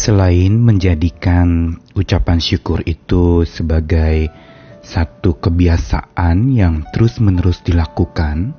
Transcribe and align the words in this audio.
Selain 0.00 0.56
menjadikan 0.56 1.76
ucapan 1.92 2.40
syukur 2.40 2.80
itu 2.88 3.44
sebagai 3.44 4.32
satu 4.80 5.36
kebiasaan 5.36 6.56
yang 6.56 6.88
terus-menerus 6.88 7.60
dilakukan, 7.60 8.56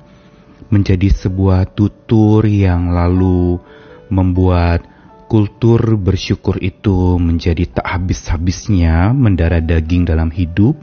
menjadi 0.70 1.10
sebuah 1.10 1.74
tutur 1.74 2.46
yang 2.46 2.94
lalu 2.94 3.58
membuat 4.06 4.86
kultur 5.26 5.82
bersyukur 5.98 6.62
itu 6.62 7.18
menjadi 7.18 7.66
tak 7.74 7.90
habis-habisnya 7.90 9.10
mendarah 9.10 9.58
daging 9.58 10.06
dalam 10.06 10.30
hidup, 10.30 10.78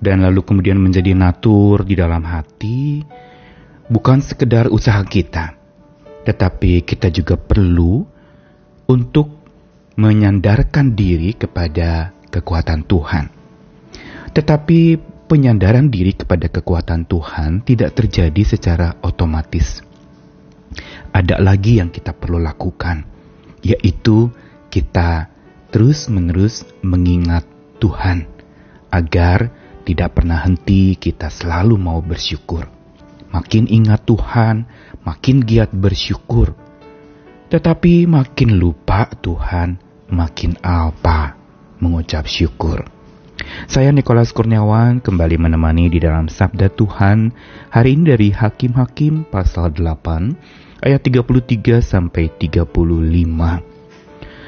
dan 0.00 0.24
lalu 0.24 0.40
kemudian 0.40 0.80
menjadi 0.80 1.12
natur 1.12 1.84
di 1.84 2.00
dalam 2.00 2.24
hati, 2.24 3.04
bukan 3.92 4.24
sekedar 4.24 4.72
usaha 4.72 5.04
kita, 5.04 5.52
tetapi 6.24 6.80
kita 6.80 7.12
juga 7.12 7.36
perlu 7.36 8.08
untuk 8.88 9.35
menyandarkan 9.96 10.92
diri 10.92 11.32
kepada 11.32 12.12
kekuatan 12.28 12.84
Tuhan. 12.84 13.32
Tetapi 14.36 14.80
penyandaran 15.26 15.88
diri 15.88 16.12
kepada 16.12 16.52
kekuatan 16.52 17.08
Tuhan 17.08 17.64
tidak 17.64 17.96
terjadi 17.96 18.42
secara 18.44 19.00
otomatis. 19.00 19.80
Ada 21.10 21.40
lagi 21.40 21.80
yang 21.80 21.88
kita 21.88 22.12
perlu 22.12 22.36
lakukan, 22.36 23.08
yaitu 23.64 24.28
kita 24.68 25.32
terus-menerus 25.72 26.68
mengingat 26.84 27.48
Tuhan 27.80 28.28
agar 28.92 29.48
tidak 29.88 30.20
pernah 30.20 30.44
henti 30.44 30.92
kita 31.00 31.32
selalu 31.32 31.80
mau 31.80 32.04
bersyukur. 32.04 32.68
Makin 33.32 33.64
ingat 33.72 34.04
Tuhan, 34.04 34.68
makin 35.02 35.40
giat 35.40 35.72
bersyukur. 35.72 36.52
Tetapi 37.46 38.10
makin 38.10 38.58
lupa 38.58 39.06
Tuhan, 39.14 39.85
makin 40.10 40.58
alpa 40.62 41.36
mengucap 41.78 42.26
syukur. 42.26 42.86
Saya 43.70 43.92
Nikolas 43.92 44.32
Kurniawan 44.34 45.04
kembali 45.04 45.36
menemani 45.38 45.92
di 45.92 46.02
dalam 46.02 46.26
Sabda 46.26 46.72
Tuhan 46.72 47.30
hari 47.70 47.94
ini 47.94 48.04
dari 48.16 48.28
Hakim-Hakim 48.32 49.28
pasal 49.28 49.70
8 49.76 50.82
ayat 50.82 51.00
33 51.04 51.78
sampai 51.84 52.32
35. 52.32 53.76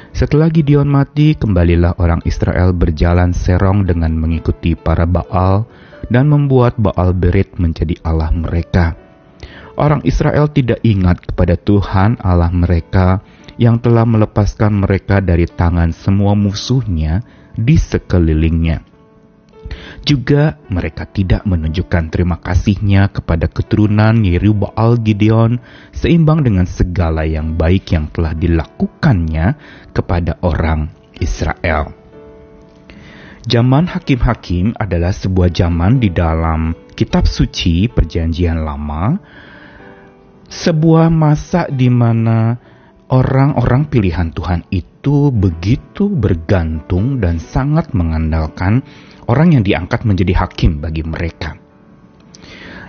Setelah 0.09 0.49
Gideon 0.49 0.89
mati, 0.89 1.37
kembalilah 1.37 1.95
orang 2.01 2.19
Israel 2.25 2.73
berjalan 2.73 3.31
serong 3.31 3.85
dengan 3.85 4.17
mengikuti 4.17 4.73
para 4.73 5.05
Baal 5.05 5.69
dan 6.09 6.27
membuat 6.27 6.75
Baal 6.81 7.13
Berit 7.13 7.55
menjadi 7.61 7.93
Allah 8.01 8.33
mereka. 8.33 9.08
Orang 9.79 10.03
Israel 10.03 10.51
tidak 10.51 10.83
ingat 10.83 11.23
kepada 11.23 11.55
Tuhan 11.55 12.19
Allah 12.19 12.51
mereka 12.51 13.23
yang 13.55 13.79
telah 13.79 14.03
melepaskan 14.03 14.75
mereka 14.75 15.23
dari 15.23 15.47
tangan 15.47 15.95
semua 15.95 16.35
musuhnya 16.35 17.23
di 17.55 17.79
sekelilingnya. 17.79 18.83
Juga 20.03 20.59
mereka 20.67 21.07
tidak 21.07 21.47
menunjukkan 21.47 22.11
terima 22.11 22.43
kasihnya 22.43 23.07
kepada 23.07 23.47
keturunan 23.47 24.19
Yerubaal 24.19 24.99
Gideon 24.99 25.63
seimbang 25.95 26.43
dengan 26.43 26.67
segala 26.67 27.23
yang 27.23 27.55
baik 27.55 27.95
yang 27.95 28.11
telah 28.11 28.35
dilakukannya 28.35 29.55
kepada 29.95 30.43
orang 30.43 30.91
Israel. 31.23 31.95
Zaman 33.47 33.87
hakim-hakim 33.87 34.75
adalah 34.75 35.15
sebuah 35.15 35.55
zaman 35.55 36.03
di 36.03 36.11
dalam 36.11 36.75
kitab 36.99 37.23
suci 37.23 37.87
perjanjian 37.87 38.59
lama, 38.59 39.15
sebuah 40.49 41.13
masa 41.13 41.69
di 41.69 41.87
mana 41.87 42.57
orang-orang 43.13 43.85
pilihan 43.85 44.33
Tuhan 44.33 44.65
itu 44.73 45.29
begitu 45.29 46.09
bergantung 46.09 47.21
dan 47.21 47.37
sangat 47.37 47.93
mengandalkan 47.93 48.81
orang 49.29 49.53
yang 49.53 49.63
diangkat 49.63 50.03
menjadi 50.03 50.45
hakim 50.45 50.81
bagi 50.81 51.05
mereka. 51.05 51.53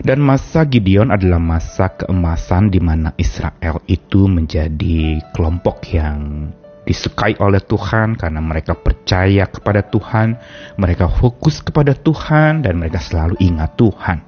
Dan 0.01 0.25
masa 0.25 0.65
Gideon 0.65 1.13
adalah 1.13 1.37
masa 1.37 1.93
keemasan 1.93 2.73
di 2.73 2.81
mana 2.81 3.13
Israel 3.21 3.85
itu 3.85 4.25
menjadi 4.25 5.21
kelompok 5.37 5.85
yang 5.93 6.49
disukai 6.89 7.37
oleh 7.37 7.61
Tuhan 7.61 8.17
karena 8.17 8.41
mereka 8.41 8.73
percaya 8.73 9.45
kepada 9.45 9.85
Tuhan, 9.85 10.41
mereka 10.81 11.13
fokus 11.13 11.61
kepada 11.61 11.93
Tuhan, 11.93 12.65
dan 12.65 12.81
mereka 12.81 12.97
selalu 12.97 13.37
ingat 13.45 13.77
Tuhan. 13.77 14.19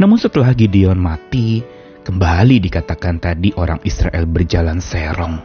Namun 0.00 0.16
setelah 0.16 0.56
Gideon 0.56 0.96
mati, 0.96 1.60
Kembali 2.08 2.56
dikatakan 2.56 3.20
tadi 3.20 3.52
orang 3.52 3.84
Israel 3.84 4.24
berjalan 4.24 4.80
serong. 4.80 5.44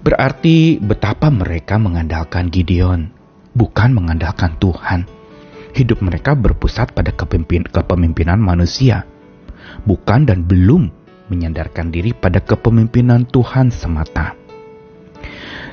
Berarti 0.00 0.80
betapa 0.80 1.28
mereka 1.28 1.76
mengandalkan 1.76 2.48
Gideon, 2.48 3.12
bukan 3.52 3.92
mengandalkan 3.92 4.56
Tuhan. 4.56 5.04
Hidup 5.76 6.00
mereka 6.00 6.32
berpusat 6.32 6.96
pada 6.96 7.12
kepemimpin, 7.12 7.68
kepemimpinan 7.68 8.40
manusia, 8.40 9.04
bukan 9.84 10.24
dan 10.24 10.48
belum 10.48 10.88
menyandarkan 11.28 11.92
diri 11.92 12.16
pada 12.16 12.40
kepemimpinan 12.40 13.28
Tuhan 13.28 13.68
semata. 13.68 14.32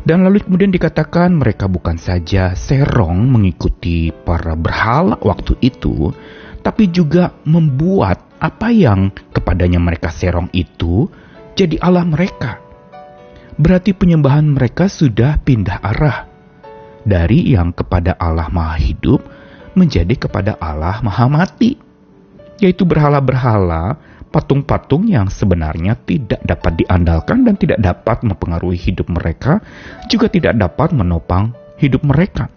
Dan 0.04 0.28
lalu 0.28 0.44
kemudian 0.44 0.76
dikatakan 0.76 1.32
mereka 1.32 1.72
bukan 1.72 1.96
saja 1.96 2.60
serong 2.60 3.32
mengikuti 3.32 4.12
para 4.12 4.52
berhala 4.60 5.16
waktu 5.24 5.56
itu, 5.64 6.12
tapi 6.60 6.92
juga 6.92 7.32
membuat 7.48 8.35
apa 8.40 8.68
yang 8.72 9.12
kepadanya 9.32 9.80
mereka 9.80 10.12
serong 10.12 10.52
itu 10.52 11.08
jadi 11.56 11.80
Allah 11.80 12.04
mereka. 12.04 12.60
Berarti 13.56 13.96
penyembahan 13.96 14.52
mereka 14.52 14.92
sudah 14.92 15.40
pindah 15.40 15.80
arah 15.80 16.28
dari 17.08 17.56
yang 17.56 17.72
kepada 17.72 18.20
Allah 18.20 18.52
Maha 18.52 18.76
Hidup 18.76 19.24
menjadi 19.80 20.28
kepada 20.28 20.60
Allah 20.60 21.00
Maha 21.00 21.32
Mati, 21.32 21.80
yaitu 22.60 22.84
berhala-berhala, 22.84 23.96
patung-patung 24.28 25.08
yang 25.08 25.32
sebenarnya 25.32 25.96
tidak 26.04 26.44
dapat 26.44 26.84
diandalkan 26.84 27.48
dan 27.48 27.56
tidak 27.56 27.80
dapat 27.80 28.28
mempengaruhi 28.28 28.76
hidup 28.76 29.08
mereka, 29.08 29.64
juga 30.12 30.28
tidak 30.28 30.60
dapat 30.60 30.92
menopang 30.92 31.56
hidup 31.80 32.04
mereka. 32.04 32.52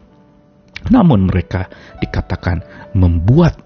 Namun 0.90 1.30
mereka 1.30 1.70
dikatakan 2.02 2.66
membuat 2.98 3.58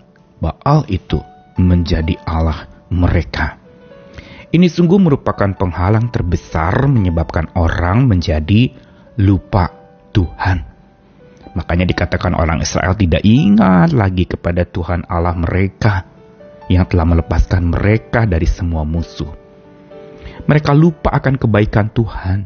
Baal 0.43 0.83
itu 0.91 1.23
menjadi 1.57 2.17
Allah 2.25 2.69
mereka. 2.93 3.59
Ini 4.53 4.69
sungguh 4.69 5.01
merupakan 5.01 5.49
penghalang 5.57 6.13
terbesar 6.13 6.85
menyebabkan 6.85 7.49
orang 7.57 8.05
menjadi 8.05 8.69
lupa 9.17 9.73
Tuhan. 10.13 10.69
Makanya 11.57 11.89
dikatakan 11.89 12.37
orang 12.37 12.61
Israel 12.61 12.93
tidak 12.93 13.25
ingat 13.25 13.97
lagi 13.97 14.29
kepada 14.29 14.69
Tuhan 14.69 15.09
Allah 15.09 15.37
mereka 15.37 16.05
yang 16.69 16.85
telah 16.85 17.09
melepaskan 17.09 17.73
mereka 17.73 18.29
dari 18.29 18.45
semua 18.45 18.85
musuh. 18.85 19.33
Mereka 20.45 20.77
lupa 20.77 21.17
akan 21.17 21.41
kebaikan 21.41 21.89
Tuhan. 21.93 22.45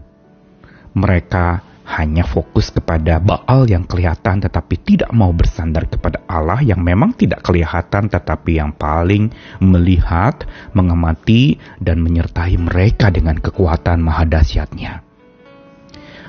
Mereka 0.94 1.65
hanya 1.86 2.26
fokus 2.26 2.74
kepada 2.74 3.22
Baal 3.22 3.70
yang 3.70 3.86
kelihatan 3.86 4.42
tetapi 4.42 4.74
tidak 4.82 5.14
mau 5.14 5.30
bersandar 5.30 5.86
kepada 5.86 6.26
Allah 6.26 6.58
yang 6.58 6.82
memang 6.82 7.14
tidak 7.14 7.46
kelihatan 7.46 8.10
tetapi 8.10 8.58
yang 8.58 8.74
paling 8.74 9.30
melihat, 9.62 10.42
mengamati, 10.74 11.62
dan 11.78 12.02
menyertai 12.02 12.58
mereka 12.58 13.14
dengan 13.14 13.38
kekuatan 13.38 14.02
maha 14.02 14.26
dahsyatnya. 14.26 15.06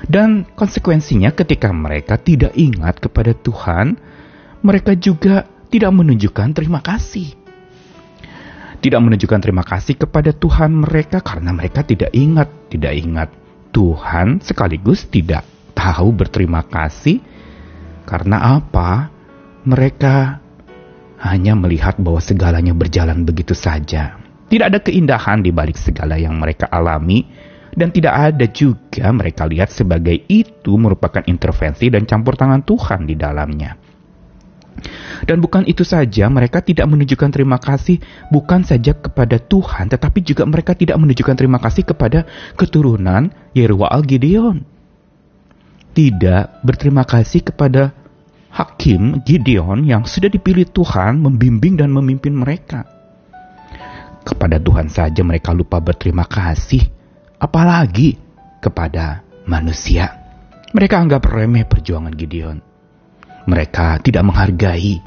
Dan 0.06 0.46
konsekuensinya 0.54 1.34
ketika 1.34 1.74
mereka 1.74 2.14
tidak 2.22 2.54
ingat 2.54 3.02
kepada 3.02 3.34
Tuhan, 3.34 3.98
mereka 4.62 4.94
juga 4.94 5.42
tidak 5.74 5.90
menunjukkan 5.90 6.54
terima 6.54 6.78
kasih. 6.78 7.34
Tidak 8.78 9.00
menunjukkan 9.02 9.42
terima 9.42 9.66
kasih 9.66 9.98
kepada 9.98 10.30
Tuhan 10.30 10.70
mereka 10.70 11.18
karena 11.18 11.50
mereka 11.50 11.82
tidak 11.82 12.14
ingat, 12.14 12.46
tidak 12.70 12.94
ingat 12.94 13.47
Tuhan 13.70 14.40
sekaligus 14.42 15.06
tidak 15.08 15.44
tahu 15.76 16.10
berterima 16.10 16.64
kasih 16.66 17.22
karena 18.08 18.56
apa? 18.56 19.12
Mereka 19.68 20.40
hanya 21.20 21.52
melihat 21.58 22.00
bahwa 22.00 22.22
segalanya 22.24 22.72
berjalan 22.72 23.26
begitu 23.26 23.52
saja. 23.52 24.16
Tidak 24.48 24.64
ada 24.64 24.80
keindahan 24.80 25.44
di 25.44 25.52
balik 25.52 25.76
segala 25.76 26.16
yang 26.16 26.40
mereka 26.40 26.72
alami 26.72 27.28
dan 27.76 27.92
tidak 27.92 28.32
ada 28.32 28.46
juga 28.48 29.12
mereka 29.12 29.44
lihat 29.44 29.68
sebagai 29.68 30.24
itu 30.24 30.72
merupakan 30.80 31.20
intervensi 31.28 31.92
dan 31.92 32.08
campur 32.08 32.32
tangan 32.32 32.64
Tuhan 32.64 33.04
di 33.04 33.12
dalamnya. 33.12 33.87
Dan 35.26 35.42
bukan 35.42 35.66
itu 35.66 35.82
saja, 35.82 36.30
mereka 36.30 36.62
tidak 36.62 36.86
menunjukkan 36.86 37.30
terima 37.34 37.58
kasih 37.58 37.98
bukan 38.30 38.62
saja 38.62 38.94
kepada 38.94 39.36
Tuhan, 39.42 39.90
tetapi 39.90 40.22
juga 40.22 40.46
mereka 40.46 40.74
tidak 40.78 40.96
menunjukkan 40.98 41.36
terima 41.36 41.58
kasih 41.58 41.84
kepada 41.84 42.24
keturunan 42.54 43.30
Yerubaal 43.52 44.06
Gideon. 44.06 44.62
Tidak 45.92 46.62
berterima 46.62 47.02
kasih 47.02 47.42
kepada 47.42 47.90
Hakim 48.54 49.20
Gideon 49.26 49.84
yang 49.84 50.06
sudah 50.06 50.30
dipilih 50.30 50.70
Tuhan 50.70 51.20
membimbing 51.20 51.76
dan 51.76 51.90
memimpin 51.90 52.32
mereka. 52.32 52.86
Kepada 54.22 54.60
Tuhan 54.60 54.92
saja 54.92 55.24
mereka 55.24 55.56
lupa 55.56 55.80
berterima 55.80 56.28
kasih, 56.28 56.84
apalagi 57.40 58.20
kepada 58.60 59.24
manusia. 59.48 60.12
Mereka 60.68 61.00
anggap 61.00 61.24
remeh 61.24 61.64
perjuangan 61.64 62.12
Gideon. 62.12 62.67
Mereka 63.48 64.04
tidak 64.04 64.28
menghargai 64.28 65.00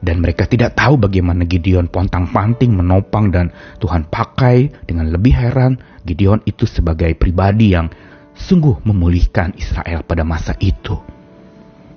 dan 0.00 0.24
mereka 0.24 0.48
tidak 0.48 0.80
tahu 0.80 0.96
bagaimana 0.96 1.44
Gideon 1.44 1.92
pontang-panting 1.92 2.72
menopang 2.72 3.28
dan 3.28 3.52
Tuhan 3.84 4.08
pakai 4.08 4.88
dengan 4.88 5.12
lebih 5.12 5.36
heran 5.36 5.76
Gideon 6.08 6.40
itu 6.48 6.64
sebagai 6.64 7.12
pribadi 7.20 7.76
yang 7.76 7.92
sungguh 8.32 8.80
memulihkan 8.88 9.52
Israel 9.60 10.00
pada 10.00 10.24
masa 10.24 10.56
itu. 10.64 10.96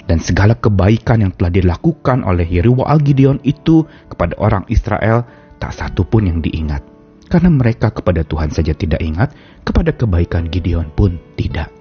Dan 0.03 0.19
segala 0.19 0.59
kebaikan 0.59 1.23
yang 1.23 1.31
telah 1.31 1.47
dilakukan 1.47 2.27
oleh 2.27 2.43
Yerubaal 2.43 2.99
Gideon 2.99 3.39
itu 3.47 3.87
kepada 4.11 4.35
orang 4.35 4.67
Israel 4.67 5.23
tak 5.63 5.71
satu 5.71 6.03
pun 6.03 6.27
yang 6.27 6.43
diingat. 6.43 6.83
Karena 7.31 7.47
mereka 7.47 7.87
kepada 7.87 8.27
Tuhan 8.27 8.51
saja 8.51 8.75
tidak 8.75 8.99
ingat, 8.99 9.31
kepada 9.63 9.95
kebaikan 9.95 10.51
Gideon 10.51 10.91
pun 10.91 11.15
tidak. 11.39 11.71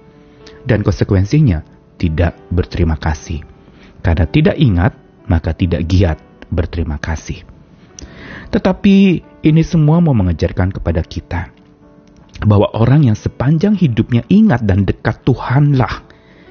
Dan 0.63 0.87
konsekuensinya 0.87 1.59
tidak 1.99 2.39
berterima 2.47 2.95
kasih. 2.95 3.52
Karena 4.03 4.27
tidak 4.27 4.59
ingat, 4.59 4.93
maka 5.31 5.55
tidak 5.55 5.87
giat 5.87 6.19
berterima 6.51 6.99
kasih. 6.99 7.47
Tetapi 8.51 8.95
ini 9.47 9.61
semua 9.63 10.03
mau 10.03 10.13
mengajarkan 10.13 10.69
kepada 10.75 11.01
kita 11.01 11.49
bahwa 12.43 12.69
orang 12.75 13.07
yang 13.07 13.17
sepanjang 13.17 13.73
hidupnya 13.79 14.27
ingat 14.27 14.67
dan 14.67 14.83
dekat 14.83 15.23
Tuhanlah 15.23 16.03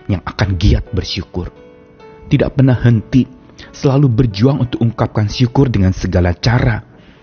yang 0.09 0.25
akan 0.25 0.57
giat 0.57 0.89
bersyukur. 0.91 1.53
Tidak 2.27 2.49
pernah 2.57 2.75
henti, 2.81 3.29
selalu 3.71 4.09
berjuang 4.09 4.65
untuk 4.65 4.81
ungkapkan 4.81 5.29
syukur 5.29 5.69
dengan 5.69 5.93
segala 5.93 6.33
cara. 6.33 6.81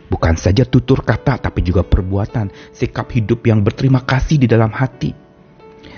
Bukan 0.09 0.37
saja 0.37 0.65
tutur 0.65 1.05
kata, 1.05 1.37
tapi 1.37 1.65
juga 1.65 1.85
perbuatan, 1.85 2.73
sikap 2.73 3.09
hidup 3.13 3.45
yang 3.45 3.61
berterima 3.65 4.05
kasih 4.05 4.41
di 4.41 4.47
dalam 4.49 4.69
hati. 4.73 5.13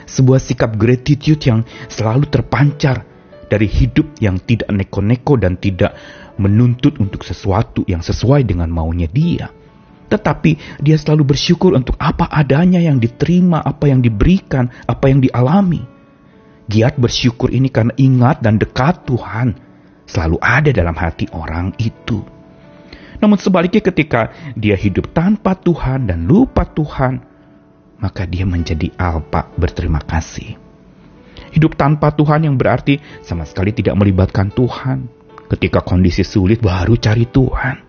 Sebuah 0.07 0.39
sikap 0.39 0.75
gratitude 0.75 1.39
yang 1.47 1.63
selalu 1.87 2.27
terpancar 2.27 3.10
dari 3.51 3.67
hidup 3.67 4.15
yang 4.23 4.39
tidak 4.39 4.71
neko-neko 4.71 5.35
dan 5.35 5.59
tidak 5.59 5.91
menuntut 6.39 6.95
untuk 7.03 7.27
sesuatu 7.27 7.83
yang 7.83 7.99
sesuai 7.99 8.47
dengan 8.47 8.71
maunya 8.71 9.11
dia. 9.11 9.51
Tetapi 10.07 10.79
dia 10.79 10.95
selalu 10.95 11.35
bersyukur 11.35 11.75
untuk 11.75 11.99
apa 11.99 12.31
adanya 12.31 12.79
yang 12.79 13.03
diterima, 13.03 13.59
apa 13.59 13.91
yang 13.91 13.99
diberikan, 13.99 14.71
apa 14.87 15.11
yang 15.11 15.19
dialami. 15.19 15.83
Giat 16.71 16.95
bersyukur 16.95 17.51
ini 17.51 17.67
karena 17.67 17.91
ingat 17.99 18.39
dan 18.39 18.55
dekat 18.55 19.03
Tuhan 19.03 19.59
selalu 20.07 20.39
ada 20.39 20.71
dalam 20.71 20.95
hati 20.95 21.27
orang 21.35 21.75
itu. 21.75 22.23
Namun 23.19 23.37
sebaliknya 23.37 23.83
ketika 23.83 24.31
dia 24.55 24.79
hidup 24.79 25.11
tanpa 25.11 25.55
Tuhan 25.59 26.07
dan 26.07 26.23
lupa 26.25 26.63
Tuhan, 26.63 27.21
maka 27.99 28.23
dia 28.25 28.47
menjadi 28.47 28.91
alpa 28.97 29.51
berterima 29.59 29.99
kasih. 30.01 30.70
Hidup 31.61 31.77
tanpa 31.77 32.09
Tuhan 32.09 32.41
yang 32.41 32.57
berarti 32.57 32.97
sama 33.21 33.45
sekali 33.45 33.69
tidak 33.69 33.93
melibatkan 33.93 34.49
Tuhan. 34.49 35.05
Ketika 35.45 35.85
kondisi 35.85 36.25
sulit 36.25 36.57
baru 36.57 36.97
cari 36.97 37.29
Tuhan. 37.29 37.85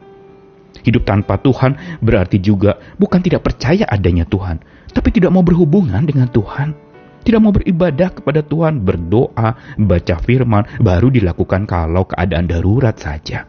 Hidup 0.84 1.08
tanpa 1.08 1.40
Tuhan 1.40 1.96
berarti 2.04 2.36
juga 2.36 2.76
bukan 3.00 3.24
tidak 3.24 3.48
percaya 3.48 3.88
adanya 3.88 4.28
Tuhan, 4.28 4.60
tapi 4.92 5.08
tidak 5.08 5.32
mau 5.32 5.40
berhubungan 5.40 6.04
dengan 6.04 6.28
Tuhan. 6.28 6.76
Tidak 7.24 7.40
mau 7.40 7.48
beribadah 7.48 8.12
kepada 8.12 8.44
Tuhan, 8.44 8.84
berdoa, 8.84 9.80
baca 9.80 10.14
firman, 10.20 10.76
baru 10.76 11.08
dilakukan 11.08 11.64
kalau 11.64 12.04
keadaan 12.04 12.44
darurat 12.52 13.00
saja. 13.00 13.48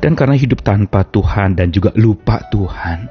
Dan 0.00 0.16
karena 0.16 0.40
hidup 0.40 0.64
tanpa 0.64 1.04
Tuhan 1.04 1.60
dan 1.60 1.68
juga 1.68 1.92
lupa 1.92 2.40
Tuhan, 2.48 3.04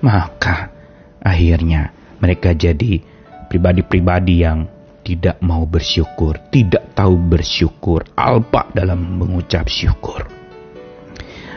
maka 0.00 0.72
akhirnya 1.20 1.92
mereka 2.16 2.56
jadi 2.56 3.04
pribadi-pribadi 3.52 4.40
yang 4.40 4.72
tidak 5.06 5.38
mau 5.38 5.62
bersyukur, 5.62 6.34
tidak 6.50 6.98
tahu 6.98 7.14
bersyukur, 7.14 8.02
alpa 8.18 8.66
dalam 8.74 9.22
mengucap 9.22 9.70
syukur. 9.70 10.26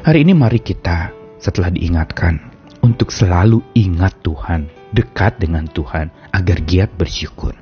Hari 0.05 0.21
ini 0.21 0.37
mari 0.37 0.61
kita 0.61 1.09
setelah 1.41 1.73
diingatkan 1.73 2.37
untuk 2.85 3.09
selalu 3.09 3.65
ingat 3.73 4.21
Tuhan, 4.21 4.69
dekat 4.93 5.41
dengan 5.41 5.65
Tuhan 5.65 6.13
agar 6.29 6.61
giat 6.61 6.93
bersyukur. 6.93 7.57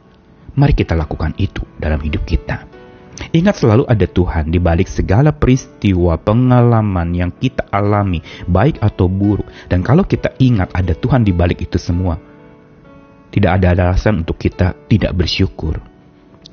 Mari 0.60 0.76
kita 0.76 0.92
lakukan 0.92 1.32
itu 1.40 1.64
dalam 1.80 2.04
hidup 2.04 2.28
kita. 2.28 2.68
Ingat 3.32 3.64
selalu 3.64 3.88
ada 3.88 4.06
Tuhan 4.06 4.52
di 4.52 4.60
balik 4.60 4.92
segala 4.92 5.34
peristiwa 5.34 6.20
pengalaman 6.22 7.16
yang 7.16 7.32
kita 7.34 7.66
alami, 7.72 8.22
baik 8.46 8.78
atau 8.84 9.10
buruk. 9.10 9.48
Dan 9.72 9.82
kalau 9.82 10.06
kita 10.06 10.36
ingat 10.38 10.70
ada 10.76 10.94
Tuhan 10.94 11.26
di 11.26 11.34
balik 11.34 11.66
itu 11.66 11.82
semua, 11.82 12.22
tidak 13.32 13.62
ada 13.62 13.76
alasan 13.76 14.24
untuk 14.24 14.40
kita 14.40 14.74
tidak 14.88 15.14
bersyukur. 15.14 15.80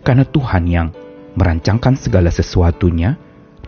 Karena 0.05 0.27
Tuhan 0.27 0.65
yang 0.69 0.89
merancangkan 1.35 1.97
segala 1.97 2.29
sesuatunya, 2.29 3.17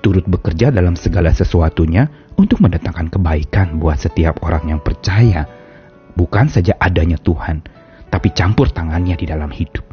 turut 0.04 0.26
bekerja 0.28 0.70
dalam 0.70 0.94
segala 0.94 1.32
sesuatunya 1.32 2.06
untuk 2.36 2.60
mendatangkan 2.60 3.08
kebaikan 3.10 3.80
buat 3.80 3.96
setiap 3.98 4.44
orang 4.44 4.76
yang 4.76 4.80
percaya. 4.82 5.48
Bukan 6.16 6.48
saja 6.48 6.76
adanya 6.80 7.20
Tuhan, 7.20 7.64
tapi 8.08 8.32
campur 8.32 8.72
tangannya 8.72 9.16
di 9.16 9.26
dalam 9.28 9.52
hidup. 9.52 9.84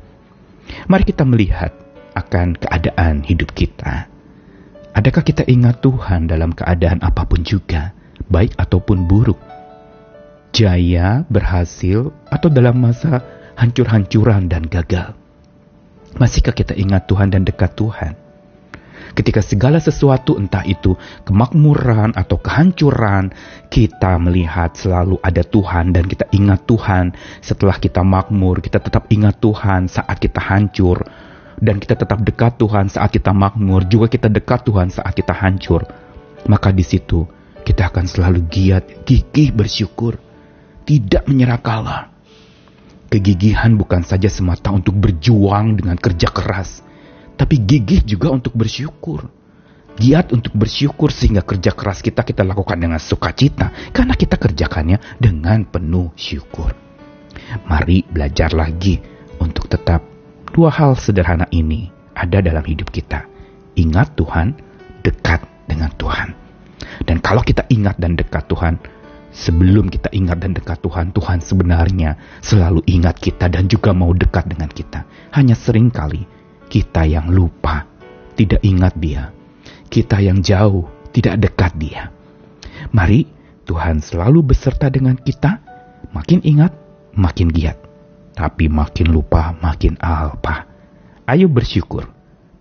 Mari 0.88 1.04
kita 1.04 1.28
melihat 1.28 1.72
akan 2.16 2.56
keadaan 2.56 3.26
hidup 3.26 3.52
kita. 3.52 4.08
Adakah 4.94 5.24
kita 5.26 5.44
ingat 5.50 5.82
Tuhan 5.82 6.30
dalam 6.30 6.54
keadaan 6.54 7.02
apa 7.02 7.26
pun 7.26 7.42
juga, 7.42 7.92
baik 8.30 8.54
ataupun 8.56 9.10
buruk? 9.10 9.53
Jaya, 10.54 11.26
berhasil, 11.28 12.14
atau 12.30 12.48
dalam 12.48 12.78
masa 12.78 13.26
hancur-hancuran 13.58 14.46
dan 14.46 14.70
gagal? 14.70 15.18
Masihkah 16.22 16.54
kita 16.54 16.78
ingat 16.78 17.10
Tuhan 17.10 17.34
dan 17.34 17.42
dekat 17.42 17.74
Tuhan? 17.74 18.14
Ketika 19.14 19.46
segala 19.46 19.78
sesuatu 19.78 20.38
entah 20.42 20.66
itu 20.66 20.98
kemakmuran 21.26 22.18
atau 22.18 22.38
kehancuran, 22.38 23.34
kita 23.70 24.18
melihat 24.18 24.74
selalu 24.74 25.22
ada 25.22 25.46
Tuhan 25.46 25.94
dan 25.94 26.06
kita 26.10 26.30
ingat 26.34 26.66
Tuhan. 26.66 27.14
Setelah 27.42 27.78
kita 27.78 28.02
makmur, 28.02 28.62
kita 28.62 28.82
tetap 28.82 29.10
ingat 29.14 29.38
Tuhan 29.38 29.90
saat 29.90 30.18
kita 30.18 30.42
hancur. 30.42 31.06
Dan 31.62 31.78
kita 31.78 31.94
tetap 31.94 32.26
dekat 32.26 32.58
Tuhan 32.58 32.90
saat 32.90 33.14
kita 33.14 33.30
makmur, 33.38 33.86
juga 33.86 34.10
kita 34.10 34.34
dekat 34.34 34.66
Tuhan 34.66 34.90
saat 34.90 35.14
kita 35.14 35.34
hancur. 35.34 35.86
Maka 36.50 36.74
di 36.74 36.82
situ 36.82 37.30
kita 37.62 37.94
akan 37.94 38.10
selalu 38.10 38.50
giat, 38.50 39.06
gigih 39.06 39.54
bersyukur 39.54 40.23
tidak 40.84 41.26
menyerah 41.28 41.60
kalah. 41.60 42.04
Kegigihan 43.08 43.78
bukan 43.78 44.02
saja 44.02 44.26
semata 44.28 44.74
untuk 44.74 44.98
berjuang 44.98 45.78
dengan 45.78 45.98
kerja 45.98 46.34
keras, 46.34 46.82
tapi 47.38 47.62
gigih 47.62 48.02
juga 48.02 48.34
untuk 48.34 48.58
bersyukur. 48.58 49.30
Giat 49.94 50.34
untuk 50.34 50.58
bersyukur 50.58 51.14
sehingga 51.14 51.46
kerja 51.46 51.70
keras 51.70 52.02
kita 52.02 52.26
kita 52.26 52.42
lakukan 52.42 52.82
dengan 52.82 52.98
sukacita 52.98 53.94
karena 53.94 54.18
kita 54.18 54.42
kerjakannya 54.42 54.98
dengan 55.22 55.70
penuh 55.70 56.10
syukur. 56.18 56.74
Mari 57.70 58.02
belajar 58.10 58.58
lagi 58.58 58.98
untuk 59.38 59.70
tetap 59.70 60.02
dua 60.50 60.74
hal 60.74 60.98
sederhana 60.98 61.46
ini 61.54 61.94
ada 62.18 62.42
dalam 62.42 62.66
hidup 62.66 62.90
kita. 62.90 63.30
Ingat 63.78 64.18
Tuhan, 64.18 64.58
dekat 65.06 65.46
dengan 65.70 65.94
Tuhan. 65.98 66.34
Dan 67.06 67.22
kalau 67.22 67.42
kita 67.42 67.66
ingat 67.70 67.98
dan 67.98 68.14
dekat 68.18 68.46
Tuhan, 68.50 68.78
Sebelum 69.34 69.90
kita 69.90 70.14
ingat 70.14 70.46
dan 70.46 70.54
dekat 70.54 70.78
Tuhan, 70.86 71.10
Tuhan 71.10 71.42
sebenarnya 71.42 72.22
selalu 72.46 72.86
ingat 72.86 73.18
kita 73.18 73.50
dan 73.50 73.66
juga 73.66 73.90
mau 73.90 74.14
dekat 74.14 74.46
dengan 74.46 74.70
kita. 74.70 75.10
Hanya 75.34 75.58
sering 75.58 75.90
kali 75.90 76.22
kita 76.70 77.10
yang 77.10 77.34
lupa, 77.34 77.90
tidak 78.38 78.62
ingat 78.62 78.94
dia. 79.02 79.34
Kita 79.90 80.22
yang 80.22 80.46
jauh, 80.46 80.86
tidak 81.10 81.50
dekat 81.50 81.74
dia. 81.82 82.14
Mari 82.94 83.26
Tuhan 83.66 84.06
selalu 84.06 84.54
beserta 84.54 84.94
dengan 84.94 85.18
kita, 85.18 85.66
makin 86.14 86.46
ingat, 86.46 86.78
makin 87.18 87.50
giat. 87.50 87.82
Tapi 88.38 88.70
makin 88.70 89.14
lupa, 89.14 89.54
makin 89.58 89.98
alpa. 89.98 90.70
Ayo 91.26 91.50
bersyukur, 91.50 92.06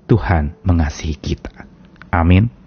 Tuhan 0.09 0.57
mengasihi 0.65 1.21
kita. 1.21 1.69
Amin. 2.13 2.62